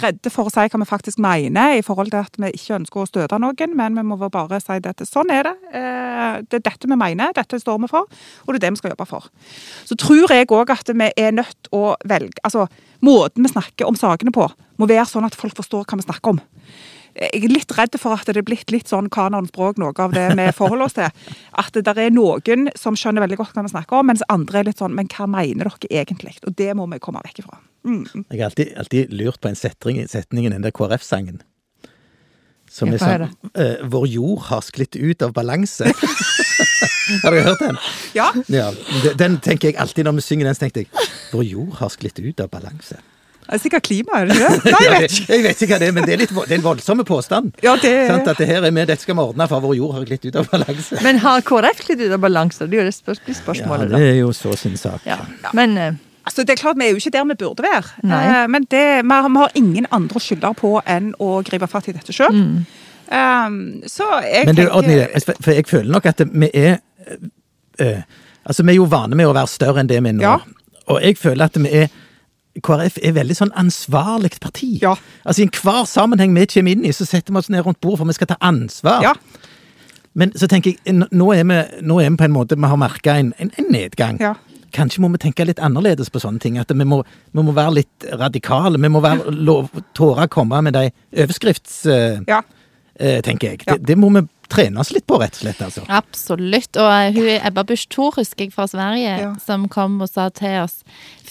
[0.00, 3.02] redde for å si hva vi faktisk mener, i forhold til at vi ikke ønsker
[3.02, 5.04] å støte noen, men vi må bare si dette.
[5.08, 5.54] Sånn er det.
[5.72, 8.80] Eh, Det er dette vi mener, dette står vi for, og det er det vi
[8.80, 9.26] skal jobbe for.
[9.84, 12.68] Så tror jeg òg at vi er nødt å velge Altså,
[13.02, 16.30] måten vi snakker om sakene på, må være sånn at folk forstår hva vi snakker
[16.30, 16.40] om.
[17.14, 20.30] Jeg er litt redd for at det er blitt litt sånn kanonspråk, noe av det
[20.38, 21.10] vi forholder oss til.
[21.60, 24.68] At det er noen som skjønner veldig godt hva vi snakker om, mens andre er
[24.70, 26.38] litt sånn Men hva mener dere egentlig?
[26.46, 27.58] Og det må vi komme vekk ifra.
[27.84, 31.42] Jeg har alltid, alltid lurt på en setning, setning i den der KrF-sangen.
[32.72, 35.84] Som er sånn uh, Vår jord har sklitt ut av balanse.
[37.22, 37.76] har dere hørt den?
[38.16, 38.30] Ja.
[38.48, 38.70] Ja,
[39.02, 41.92] den- Den tenker jeg alltid når vi synger den, så tenkte jeg Vår jord har
[41.92, 42.96] sklitt ut av balanse.
[43.52, 44.70] Det er sikkert klima, er det ikke det?
[44.72, 45.32] Nei, jeg vet ikke.
[45.36, 47.50] Jeg vet ikke hva det er, men det er, litt, det er en voldsom påstand.
[47.60, 48.30] Ja, det Sant?
[48.32, 50.38] At det her er med, dette skal vi ordne, for vår jord har glitt ut
[50.40, 51.00] av balanse.
[51.04, 52.64] Men har KrF litt ut av balanse?
[52.64, 54.00] Det er jo det spørsmålet, da.
[54.00, 55.04] Ja, det er jo så sin sak.
[55.08, 55.20] Ja.
[55.52, 57.88] Men eh, Altså, det er klart, Vi er jo ikke der vi burde være.
[58.06, 58.22] Nei.
[58.30, 61.66] Eh, men det, vi, har, vi har ingen andre å skylde på enn å gripe
[61.66, 62.38] fatt i dette sjøl.
[63.90, 66.78] så jeg Men du, tenker for for jeg føler nok at vi er
[67.76, 68.02] eh,
[68.46, 70.22] Altså, vi er jo vane med å være større enn det vi er nå.
[70.22, 70.38] Ja.
[70.90, 71.90] Og jeg føler at vi er
[72.60, 74.74] KrF er veldig sånn ansvarlig parti.
[74.82, 74.92] Ja.
[75.24, 78.02] Altså I enhver sammenheng vi kommer inn i, så setter vi oss ned rundt bordet
[78.02, 79.06] for vi skal ta ansvar.
[79.06, 79.14] Ja.
[80.12, 82.76] Men så tenker jeg, nå er vi, nå er vi på en måte Vi har
[82.80, 84.20] merka en, en, en nedgang.
[84.20, 84.34] Ja.
[84.72, 86.58] Kanskje må vi tenke litt annerledes på sånne ting.
[86.60, 88.80] At vi må, vi må være litt radikale.
[88.80, 90.88] Vi må være, lov, tåre å komme med de
[91.24, 91.82] overskrifts...
[91.88, 92.42] Uh, ja.
[92.44, 93.64] uh, tenker jeg.
[93.66, 93.76] Ja.
[93.76, 95.62] Det, det må vi trene oss litt på, rett og slett.
[95.64, 95.86] altså.
[95.88, 96.76] Absolutt.
[96.76, 99.32] Og eh, hun Ebba Busch Thor, husker jeg fra Sverige, Ja.
[99.46, 100.82] som kom og sa til oss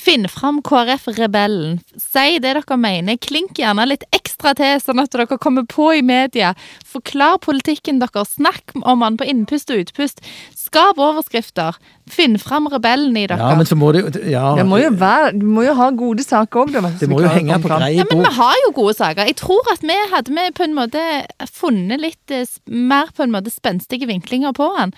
[0.01, 1.75] Finn fram KrF-rebellen.
[2.01, 3.19] Si det dere mener.
[3.21, 6.55] Klink gjerne litt ekstra til, sånn at dere kommer på i media.
[6.89, 8.31] Forklar politikken deres.
[8.39, 10.23] Snakk om den på innpust og utpust.
[10.57, 11.77] Skap overskrifter.
[12.09, 13.37] Finn fram rebellen i dere.
[13.37, 16.25] Ja, men så må det ja, det må jo være Du må jo ha gode
[16.25, 16.89] saker òg, da.
[16.97, 18.01] det må jo henge på greie bok.
[18.01, 19.29] Ja, men vi har jo gode saker.
[19.29, 21.05] Jeg tror at vi hadde vi på en måte
[21.53, 24.93] funnet litt eh, mer på en måte spenstige vinklinger på han.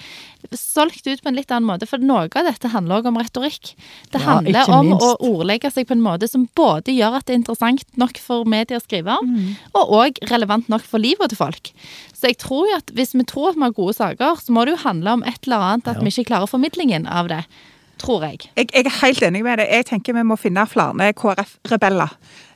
[0.54, 1.88] Solgt ut på en litt annen måte.
[1.90, 3.74] For noe av dette handler også om retorikk.
[4.12, 7.34] Det Ja, handler om å ordlegge seg på en måte som både gjør at det
[7.36, 9.34] er interessant nok for media å skrive om,
[9.74, 11.72] og òg relevant nok for livet til folk.
[12.14, 14.66] Så jeg tror jo at hvis vi tror at vi har gode saker, så må
[14.66, 16.04] det jo handle om et eller annet at Ja.
[16.04, 17.46] vi ikke klarer formidlingen av det.
[18.04, 18.50] Tror jeg.
[18.58, 19.70] Jeg, jeg er helt enig med deg.
[19.70, 22.10] Jeg tenker vi må finne flere KrF-rebeller.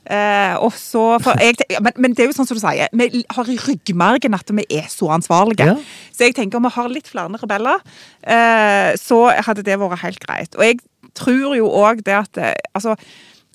[0.08, 3.50] Eh, og så, jeg, men, men det er jo sånn som du sier, vi har
[3.52, 5.68] i ryggmargen at vi er så ansvarlige.
[5.68, 5.76] Ja.
[6.14, 7.82] Så jeg tenker om vi har litt flere rebeller,
[8.24, 10.56] eh, så hadde det vært helt greit.
[10.56, 10.80] Og jeg
[11.18, 12.96] tror jo òg det at eh, altså,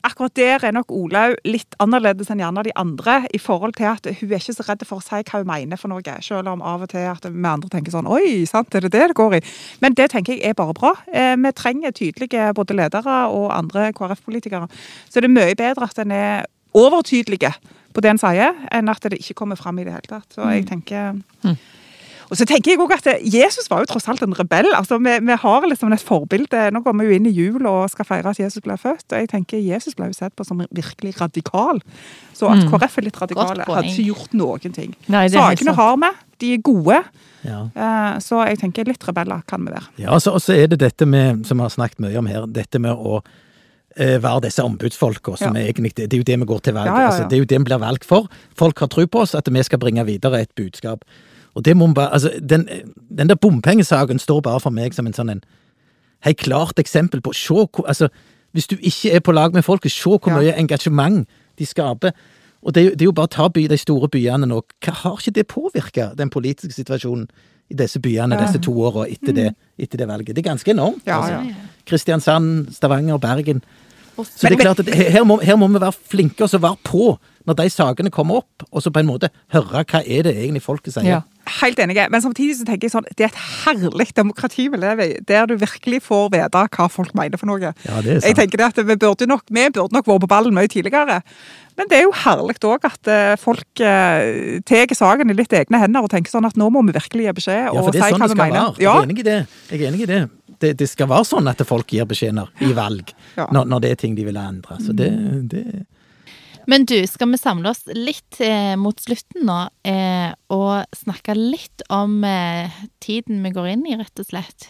[0.03, 4.09] Akkurat der er nok Olaug litt annerledes enn gjerne de andre, i forhold til at
[4.19, 6.63] hun er ikke så redd for å si hva hun mener for noe, selv om
[6.65, 9.37] av og til at vi andre tenker sånn Oi, sant, er det det det går
[9.37, 9.41] i?
[9.79, 10.91] Men det tenker jeg er bare bra.
[11.07, 14.67] Eh, vi trenger tydelige både ledere og andre KrF-politikere.
[15.07, 17.53] Så det er mye bedre at en er overtydelige
[17.93, 20.27] på det en sier, enn at det ikke kommer fram i det hele tatt.
[20.35, 21.23] Så jeg tenker...
[22.31, 24.69] Og så tenker jeg også at Jesus var jo tross alt en rebell.
[24.75, 26.71] altså Vi, vi har liksom et forbilde.
[26.73, 29.05] Nå går vi jo inn i jul og skal feire at Jesus ble født.
[29.11, 31.81] og jeg tenker Jesus ble jo sett på som virkelig radikal.
[32.33, 34.95] Så at KrF er litt radikale, hadde ikke gjort noen ting.
[35.07, 37.03] Nei, er Sakene har vi, de er gode.
[37.43, 37.61] Ja.
[37.75, 39.87] eh, Så jeg tenker litt rebeller kan vi være.
[39.99, 42.79] Ja, og så er det dette med, som vi har snakket mye om her, dette
[42.79, 43.21] med å
[43.97, 45.61] eh, være disse ombudsfolka som Ja.
[45.67, 47.07] egentlig Det er jo det vi går til valg Ja, ja, ja.
[47.11, 48.27] Altså, Det er jo det vi blir valgt for.
[48.57, 51.03] Folk har tro på oss, at vi skal bringe videre et budskap.
[51.55, 52.67] Og det må bare Altså, den,
[53.17, 55.43] den der bompengesaken står bare for meg som en sånn en
[56.25, 58.07] helt klart eksempel på Se hvor Altså,
[58.53, 60.37] hvis du ikke er på lag med folket, se hvor Ja.
[60.39, 61.27] mye engasjement
[61.59, 62.11] de skaper.
[62.63, 64.61] Og det det er jo bare å ta by, de store byene nå.
[64.85, 67.27] Hva har ikke det påvirka den politiske situasjonen
[67.69, 70.35] i disse byene disse to åra etter, det- etter det valget?
[70.35, 71.01] Det er ganske enormt.
[71.05, 71.33] Ja, altså.
[71.49, 71.53] ja.
[71.85, 73.61] Kristiansand, Stavanger, Bergen.
[74.17, 76.77] Så Men- det er klart at her, må, her må vi være flinke og være
[76.83, 77.17] på
[77.49, 80.63] når de sakene kommer opp, og så på en måte høre hva er det egentlig
[80.63, 81.07] folket sier.
[81.09, 81.21] Ja.
[81.59, 81.97] Helt enig.
[82.07, 85.49] Men samtidig så tenker jeg sånn, det er et herlig demokrati vi lever i, der
[85.49, 87.73] du virkelig får vite hva folk mener for noe.
[87.83, 88.29] Ja, det er sant.
[88.29, 91.19] Jeg tenker det at Vi burde nok, vi burde nok vært på ballen mye tidligere.
[91.75, 95.79] Men det er jo herlig òg at eh, folk uh, tar saken i litt egne
[95.81, 98.03] hender og tenker sånn at nå må vi virkelig gi beskjed Ja, og for det
[98.03, 98.59] si sånn hva det vi skal mener.
[98.61, 98.79] være.
[98.79, 99.37] Jeg Ja, er enig i det.
[99.71, 100.21] Jeg er enig i det.
[100.63, 103.49] Det, det skal være sånn at folk gir beskjeder i valg Ja.
[103.51, 104.77] når, når det er ting de vil endre.
[104.79, 105.09] Så det,
[105.51, 105.65] det
[106.65, 111.83] Men du, skal vi samle oss litt eh, mot slutten nå, eh, og snakke litt
[111.91, 112.71] om eh,
[113.03, 114.69] tiden vi går inn i, rett og slett?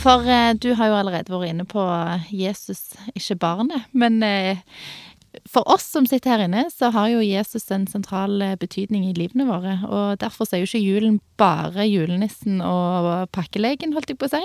[0.00, 1.84] For eh, du har jo allerede vært inne på
[2.32, 3.92] Jesus, ikke barnet.
[3.92, 4.64] Men eh,
[5.48, 9.14] for oss som sitter her inne, så har jo Jesus en sentral eh, betydning i
[9.16, 9.76] livene våre.
[9.88, 14.42] Og derfor er jo ikke julen bare julenissen og pakkelegen, holdt jeg på å si.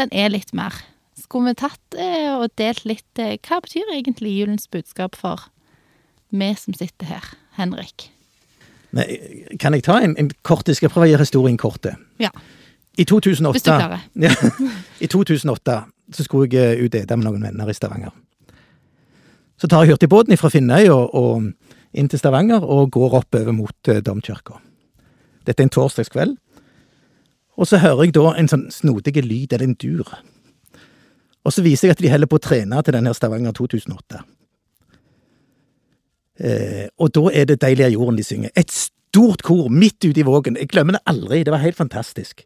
[0.00, 0.76] Den er litt mer.
[1.18, 5.48] Skulle vi tatt eh, og delt litt eh, Hva betyr egentlig julens budskap for
[6.30, 7.32] vi som sitter her?
[7.58, 8.10] Henrik.
[8.94, 9.06] Nei,
[9.60, 11.88] kan jeg ta en, en kort Jeg skal prøve å gjøre historien kort.
[12.22, 12.30] Ja.
[12.98, 14.06] I 2008 Hvis du klarer.
[14.28, 14.32] Ja,
[15.02, 15.78] I 2008
[16.14, 18.14] så skulle jeg ut ete med noen venner i Stavanger.
[19.58, 23.90] Så tar jeg hurtigbåten fra Finnøy og, og inn til Stavanger og går oppover mot
[23.90, 24.60] eh, domkirka.
[25.46, 26.36] Dette er en torsdagskveld.
[27.58, 30.12] Og så hører jeg da en sånn snodig lyd, eller en dur.
[31.42, 34.20] Og så viser jeg at de holder på å trene til denne Stavanger 2008.
[36.38, 38.54] Eh, og da er det Deilig er jorden de synger.
[38.54, 40.58] Et stort kor midt ute i vågen.
[40.60, 42.44] Jeg glemmer det aldri, det var helt fantastisk.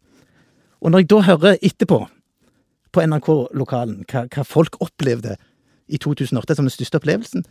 [0.81, 2.01] Og når jeg da hører etterpå,
[2.93, 5.39] på NRK-lokalen, hva, hva folk opplevde
[5.93, 7.45] i 2008 som den største opplevelsen,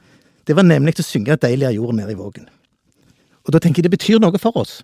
[0.49, 2.47] det var nemlig å synge Deilig er jorden nede i vågen.
[3.45, 4.79] Og da tenker jeg det betyr noe for oss.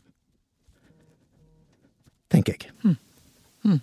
[2.34, 3.80] Tenker jeg.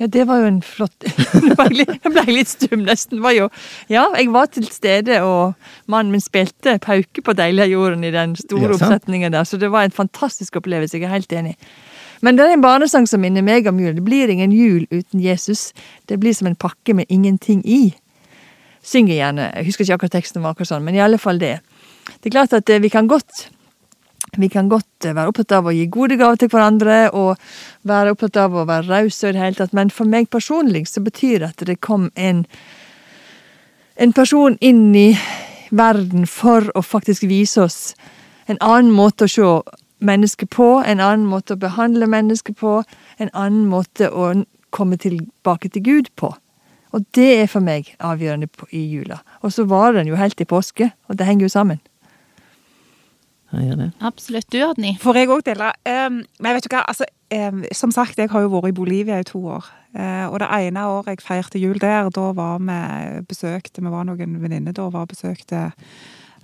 [0.00, 1.04] Ja, det var jo en flott
[1.44, 3.20] Nå ble jeg litt- ble litt stum, nesten.
[3.22, 3.48] Var jo,
[3.92, 5.52] ja, jeg var til stede, og
[5.92, 9.60] mannen min spilte pauke på Deilig er jorden i den store Ja, oppsetningen der, så
[9.62, 10.98] det var en fantastisk opplevelse.
[10.98, 11.54] Jeg er helt enig.
[12.22, 13.96] Men det er en barnesang som minner meg om jul.
[13.98, 15.72] Det blir ingen jul uten Jesus.
[16.06, 17.96] Det blir som en pakke med ingenting i.
[18.82, 19.48] Synger gjerne.
[19.56, 21.56] Jeg husker ikke akkurat teksten, var akkurat sånn, men i alle fall det.
[22.14, 23.48] Det er klart at eh, vi kan godt
[24.38, 27.36] vi kan godt eh, være opptatt av å gi gode gaver til hverandre og
[27.88, 31.66] være opptatt av å være rause i men for meg personlig så betyr det at
[31.66, 32.46] det kom en
[33.96, 35.18] en person inn i
[35.70, 37.94] verden for å faktisk vise oss
[38.46, 39.50] en annen måte å se
[40.02, 42.80] mennesket på, en annen måte å behandle mennesket på,
[43.18, 44.32] en annen måte å
[44.72, 46.32] komme tilbake til Gud på.
[46.92, 49.22] Og det er for meg avgjørende i jula.
[49.40, 51.80] Og så varer den jo helt til påske, og det henger jo sammen.
[54.00, 54.48] Absolutt.
[54.52, 54.94] Du, Odny.
[55.00, 55.72] Får jeg òg dele?
[55.84, 59.18] Um, men vet du hva, altså, um, som sagt, jeg har jo vært i Bolivia
[59.20, 59.68] i to år.
[59.92, 64.08] Uh, og det ene året jeg feirte jul der, da var vi besøkte Vi var
[64.08, 65.66] noen venninner da og var besøkte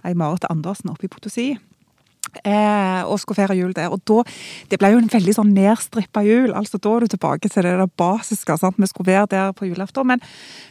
[0.04, 1.48] ei Marit Andersen oppe i Potosi.
[2.44, 3.92] Eh, og skulle feire jul der.
[3.94, 4.22] Og da,
[4.70, 6.52] det ble jo en veldig sånn nedstrippa jul.
[6.56, 8.58] altså Da er du tilbake til det der basiske.
[8.58, 8.78] sant?
[8.78, 10.06] Vi skulle være der på julaften.
[10.06, 10.22] Men,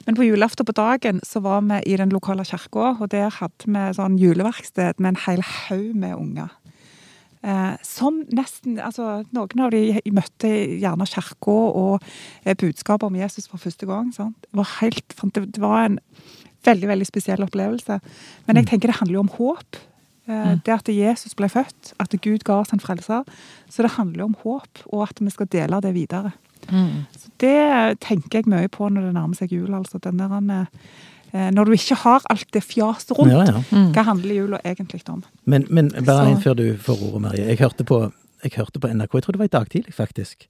[0.06, 3.68] men på julaften på dagen så var vi i den lokale kirka, og der hadde
[3.68, 6.56] vi sånn juleverksted med en hel haug med unger.
[7.46, 10.50] Eh, som nesten altså Noen av de møtte
[10.82, 12.02] gjerne kirka og
[12.44, 14.10] eh, budskapet om Jesus for første gang.
[14.16, 14.36] Sant?
[14.42, 16.00] Det, var helt, det det var en
[16.66, 18.00] veldig veldig spesiell opplevelse.
[18.48, 19.80] Men jeg tenker det handler jo om håp.
[20.28, 23.24] Eh, Det at Jesus ble født, at Gud ga oss en frelser.
[23.70, 26.32] Så det handler jo om håp, og at vi skal dele det videre.
[26.68, 29.74] Så Det tenker jeg mye på når det nærmer seg jul.
[29.74, 30.68] altså den der,
[31.34, 33.92] eh, Når du ikke har alt det fjaset rundt, Ja, ja.
[33.94, 35.24] hva handler jula egentlig om?
[35.46, 37.46] Men, men bare inn før du får ordet, Marie.
[37.48, 38.12] Jeg hørte, på,
[38.44, 40.48] jeg hørte på NRK, jeg tror det var i dag tidlig, faktisk.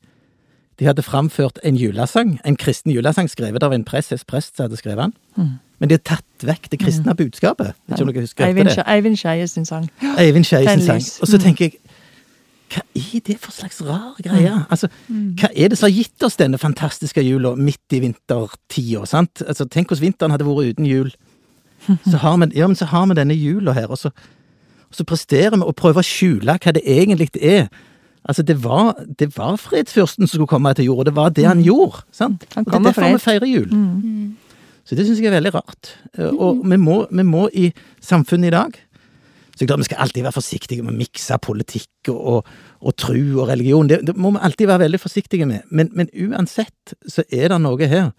[0.79, 4.77] De hadde framført en julesang, en kristen julesang skrevet av en prest, prest som hadde
[4.77, 5.55] skrevet den.
[5.79, 7.73] Men de hadde tatt vekk det kristne budskapet.
[7.87, 8.83] Vet ikke om dere husker Eivind, det?
[8.85, 9.89] Eivind Skeie sin sang.
[10.17, 11.01] Eivind Skeie sin sang.
[11.21, 11.79] Og så tenker jeg,
[12.67, 14.53] hva er det for slags rar greie?
[14.69, 19.43] Altså, hva er det som har gitt oss denne fantastiske jula midt i vintertida, sant?
[19.47, 21.13] Altså, tenk hvordan vinteren hadde vært uten jul.
[22.11, 24.09] Så har vi, ja, men så har vi denne jula her, og så,
[24.89, 27.69] og så presterer vi å prøve å skjule hva det egentlig er.
[28.27, 31.61] Altså, det var, det var fredsfyrsten som skulle komme til jorda, det var det han
[31.63, 32.43] gjorde, sant?
[32.57, 33.69] Og det er derfor vi feirer jul.
[34.87, 35.93] Så det syns jeg er veldig rart.
[36.17, 38.75] Eh, Og vi må, vi må i samfunnet i dag
[39.57, 42.49] så jeg tror klart Vi skal alltid være forsiktige med å mikse politikk og, og,
[42.81, 43.87] og tru og religion.
[43.89, 45.63] Det, det må vi alltid være veldig forsiktige med.
[45.71, 48.11] Men, men uansett så er det noe her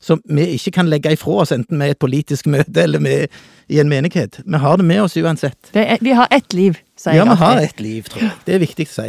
[0.00, 3.28] som vi ikke kan legge ifra oss, enten med et politisk møte eller med,
[3.68, 4.40] i en menighet.
[4.44, 5.68] Vi har det med oss uansett.
[5.76, 7.20] Er, vi har ett liv, sier jeg.
[7.26, 8.32] Ja, vi har ett liv, tror jeg.
[8.48, 9.06] Det er viktig å si.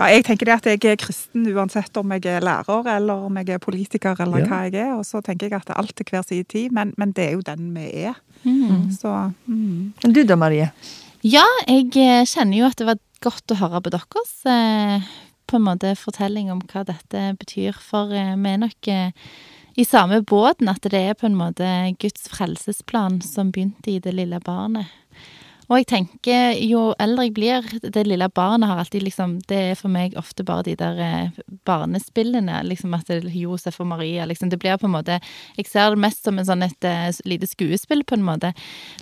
[0.00, 3.36] Ja, jeg tenker det at jeg er kristen uansett om jeg er lærer eller om
[3.36, 4.46] jeg er politiker eller Ja.
[4.48, 4.94] hva jeg er.
[4.96, 7.26] Og så tenker jeg at det er alt til hver sin tid, men, men det
[7.26, 8.16] er jo den vi er.
[8.96, 9.12] Så
[9.46, 9.92] mm.
[10.02, 10.70] Men du da, Marie?
[11.20, 15.10] Ja, jeg eh, kjenner jo at det var godt å høre på deres eh,
[15.50, 17.76] på en måte fortelling om hva dette betyr.
[17.76, 19.12] For eh, vi er nok eh,
[19.76, 21.68] i samme båten at det er på en måte
[22.00, 24.88] Guds frelsesplan som begynte i det lille barnet.
[25.70, 29.76] Og jeg tenker, jo eldre jeg blir, det lille barnet har alltid liksom Det er
[29.78, 32.56] for meg ofte bare de der eh, barnespillene.
[32.66, 34.50] Liksom at det er Josef og Maria, liksom.
[34.50, 35.20] Det blir på en måte
[35.56, 38.50] Jeg ser det mest som en sånn et eh, lite skuespill, på en måte,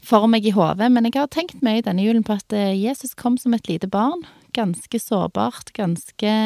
[0.04, 0.92] for meg i hodet.
[0.92, 3.88] Men jeg har tenkt mye denne julen på at eh, Jesus kom som et lite
[3.88, 4.28] barn.
[4.52, 6.38] Ganske sårbart, ganske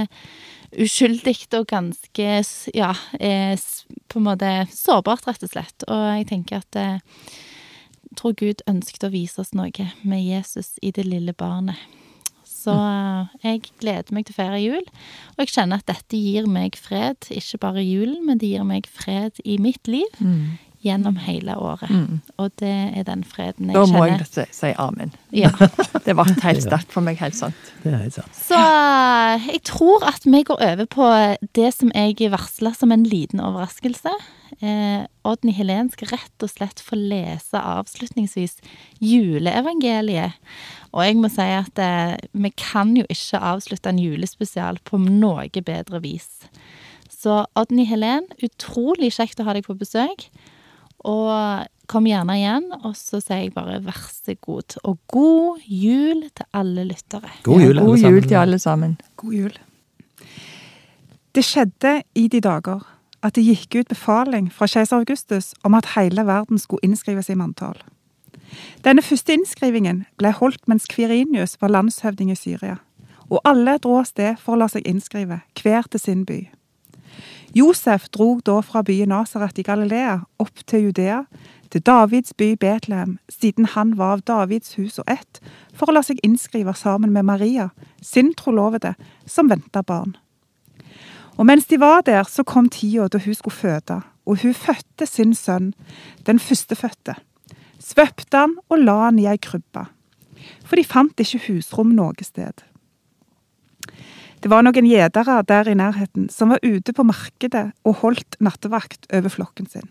[0.79, 2.29] uskyldig og ganske
[2.73, 5.85] ja, på en måte sårbart, rett og slett.
[5.91, 7.03] Og jeg tenker at
[8.18, 11.77] tror Gud ønsket å vise oss noe med Jesus i det lille barnet.
[12.46, 14.85] Så eh, jeg gleder meg til å feire jul,
[15.35, 17.16] og jeg kjenner at dette gir meg fred.
[17.35, 20.20] Ikke bare julen, men det gir meg fred i mitt liv
[20.83, 21.90] gjennom hele året.
[22.42, 24.22] Og det er den freden jeg Da må kjenner.
[24.25, 25.12] jeg si, si amen.
[25.31, 25.51] Ja.
[26.07, 27.55] Det ble helt sterkt for meg, helt sant.
[27.85, 28.35] Det er helt sant.
[28.35, 31.11] Så eh, jeg tror at vi går over på
[31.55, 34.11] det som jeg varsla som en liten overraskelse.
[34.62, 38.61] Eh, Odny Helen skal rett og slett få lese avslutningsvis
[39.03, 40.38] juleevangeliet.
[40.94, 45.48] Og jeg må si at eh, vi kan jo ikke avslutte en julespesial på noe
[45.66, 46.46] bedre vis.
[47.11, 50.29] Så Odny Helen, utrolig kjekt å ha deg på besøk.
[51.11, 54.79] Og kom gjerne igjen, og så sier jeg bare vær så god.
[54.87, 57.35] Og god jul til alle lyttere.
[57.42, 58.94] God jul, alle God jul til alle sammen.
[59.18, 59.61] God jul.
[61.35, 62.92] Det skjedde i de dager
[63.23, 67.39] at det gikk ut befaling fra keiser Augustus om at hele verden skulle innskrives i
[67.39, 67.79] manntall.
[68.85, 72.77] Denne første innskrivingen ble holdt mens Kvirinius var landshøvding i Syria,
[73.31, 76.43] og alle dro av sted for å la seg innskrive, hver til sin by.
[77.55, 81.23] Josef dro da fra byen Nasaret i Galilea opp til Judea,
[81.73, 85.41] til Davids by Betlehem, siden han var av Davids hus og ett,
[85.73, 88.95] for å la seg innskrive sammen med Maria, sin trolovede,
[89.27, 90.17] som venta barn.
[91.37, 95.07] Og mens de var der, så kom tida da hun skulle føde, og hun fødte
[95.07, 95.73] sin sønn,
[96.27, 97.16] den førstefødte.
[97.83, 99.87] Svøpte han og la han i ei krybbe,
[100.64, 102.62] for de fant ikke husrom noe sted.
[104.42, 109.07] Det var noen gjedere der i nærheten som var ute på markedet og holdt nattevakt
[109.14, 109.90] over flokken sin.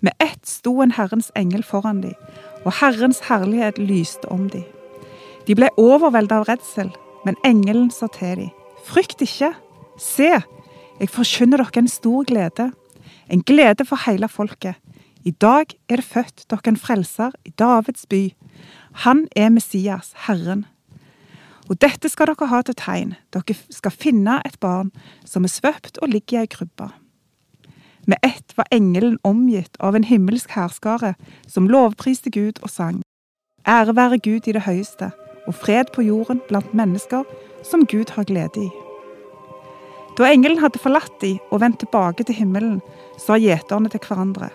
[0.00, 2.16] Med ett sto en Herrens engel foran dem,
[2.64, 4.64] og Herrens herlighet lyste om dem.
[5.46, 6.90] De ble overveldet av redsel,
[7.24, 8.50] men engelen sa til dem,
[8.84, 9.52] frykt ikke,
[9.98, 10.30] se,
[11.00, 12.70] jeg forkynner dere en stor glede,
[13.30, 14.78] en glede for hele folket.
[15.24, 18.32] I dag er det født dere en frelser i Davids by.
[19.06, 20.66] Han er Messias, Herren.
[21.70, 23.14] Og dette skal dere ha til tegn.
[23.32, 24.90] Dere skal finne et barn
[25.24, 26.90] som er svøpt og ligger i ei krybbe.
[28.06, 31.14] Med ett var engelen omgitt av en himmelsk hærskare
[31.46, 33.02] som lovpriste Gud og sang.
[33.66, 35.12] Ære være Gud i det høyeste,
[35.46, 37.22] og fred på jorden blant mennesker
[37.62, 38.91] som Gud har glede i.
[40.18, 42.80] Da engelen hadde forlatt de og vendt tilbake til himmelen,
[43.16, 44.50] sa gjeterne til hverandre.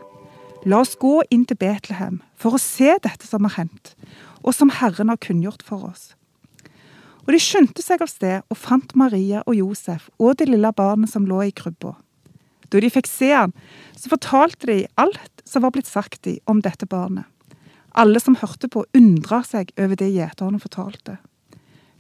[0.70, 3.96] La oss gå inn til Betlehem for å se dette som har hendt,
[4.46, 6.12] og som Herren har kunngjort for oss.
[7.26, 11.12] Og de skyndte seg av sted og fant Maria og Josef og det lille barnet
[11.12, 11.96] som lå i krybba.
[12.70, 13.56] Da de fikk se han,
[13.98, 17.26] så fortalte de alt som var blitt sagt de om dette barnet.
[17.98, 21.18] Alle som hørte på, undra seg over det gjeterne fortalte.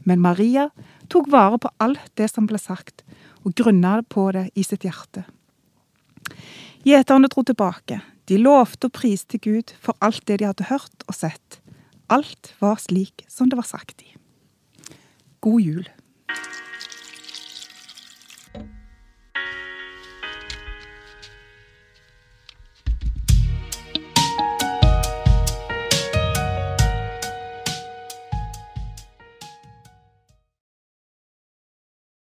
[0.06, 0.70] Men Maria
[1.12, 3.02] tok vare på alt det som ble sagt,
[3.48, 5.24] og grunna på det i sitt hjerte.
[6.88, 8.02] Gjeterne dro tilbake.
[8.28, 11.62] De lovte og priste Gud for alt det de hadde hørt og sett.
[12.12, 14.12] Alt var slik som det var sagt i.
[15.40, 15.88] God jul.